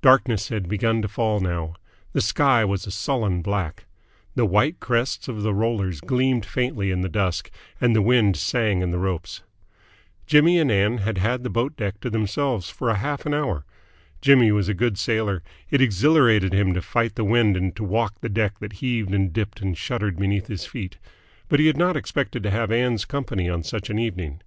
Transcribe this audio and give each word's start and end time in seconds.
Darkness 0.00 0.48
had 0.48 0.70
begun 0.70 1.02
to 1.02 1.06
fall 1.06 1.38
now. 1.38 1.74
The 2.14 2.22
sky 2.22 2.64
was 2.64 2.86
a 2.86 2.90
sullen 2.90 3.42
black. 3.42 3.84
The 4.34 4.46
white 4.46 4.80
crests 4.80 5.28
of 5.28 5.42
the 5.42 5.52
rollers 5.52 6.00
gleamed 6.00 6.46
faintly 6.46 6.90
in 6.90 7.02
the 7.02 7.10
dusk, 7.10 7.50
and 7.78 7.94
the 7.94 8.00
wind 8.00 8.38
sang 8.38 8.80
in 8.80 8.90
the 8.90 8.96
ropes. 8.98 9.42
Jimmy 10.26 10.58
and 10.58 10.70
Ann 10.72 10.96
had 10.96 11.18
had 11.18 11.42
the 11.42 11.50
boat 11.50 11.76
deck 11.76 12.00
to 12.00 12.08
themselves 12.08 12.70
for 12.70 12.90
half 12.94 13.26
an 13.26 13.34
hour. 13.34 13.66
Jimmy 14.22 14.50
was 14.50 14.70
a 14.70 14.72
good 14.72 14.96
sailor: 14.96 15.42
it 15.70 15.82
exhilarated 15.82 16.54
him 16.54 16.72
to 16.72 16.80
fight 16.80 17.14
the 17.14 17.22
wind 17.22 17.54
and 17.54 17.76
to 17.76 17.84
walk 17.84 18.14
a 18.22 18.30
deck 18.30 18.58
that 18.60 18.72
heaved 18.80 19.12
and 19.12 19.30
dipped 19.30 19.60
and 19.60 19.76
shuddered 19.76 20.16
beneath 20.16 20.46
his 20.46 20.64
feet; 20.64 20.96
but 21.50 21.60
he 21.60 21.66
had 21.66 21.76
not 21.76 21.98
expected 21.98 22.42
to 22.44 22.50
have 22.50 22.72
Ann's 22.72 23.04
company 23.04 23.46
on 23.50 23.62
such 23.62 23.90
an 23.90 23.98
evening. 23.98 24.40